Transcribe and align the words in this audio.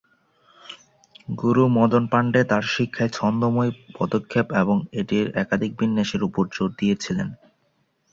গুরু 1.35 1.63
মদন 1.77 2.03
পান্ডে 2.11 2.41
তাঁর 2.49 2.63
শিক্ষায় 2.73 3.11
ছন্দময় 3.13 3.71
পদক্ষেপ 3.97 4.47
এবং 4.61 4.77
এটির 4.99 5.27
একাধিক 5.35 5.71
বিন্যাসের 5.79 6.21
উপর 6.27 6.43
জোর 6.55 6.69
দিয়েছিলেন। 6.79 7.29